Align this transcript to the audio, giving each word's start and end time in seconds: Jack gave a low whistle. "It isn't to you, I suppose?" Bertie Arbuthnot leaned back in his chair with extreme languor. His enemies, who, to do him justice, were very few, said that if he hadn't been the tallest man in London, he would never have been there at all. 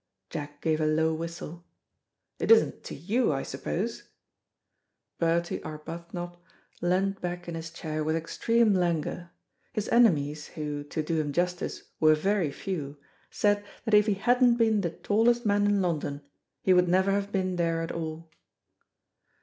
Jack 0.31 0.63
gave 0.63 0.81
a 0.81 0.87
low 0.87 1.13
whistle. 1.13 1.63
"It 2.39 2.49
isn't 2.49 2.83
to 2.85 2.95
you, 2.95 3.31
I 3.31 3.43
suppose?" 3.43 4.09
Bertie 5.19 5.61
Arbuthnot 5.61 6.39
leaned 6.81 7.21
back 7.21 7.47
in 7.47 7.53
his 7.53 7.69
chair 7.69 8.03
with 8.03 8.15
extreme 8.15 8.73
languor. 8.73 9.29
His 9.73 9.87
enemies, 9.89 10.47
who, 10.47 10.83
to 10.85 11.03
do 11.03 11.21
him 11.21 11.31
justice, 11.31 11.83
were 11.99 12.15
very 12.15 12.51
few, 12.51 12.97
said 13.29 13.63
that 13.85 13.93
if 13.93 14.07
he 14.07 14.15
hadn't 14.15 14.55
been 14.55 14.81
the 14.81 14.89
tallest 14.89 15.45
man 15.45 15.67
in 15.67 15.83
London, 15.83 16.21
he 16.63 16.73
would 16.73 16.87
never 16.89 17.11
have 17.11 17.31
been 17.31 17.57
there 17.57 17.83
at 17.83 17.91
all. 17.91 18.27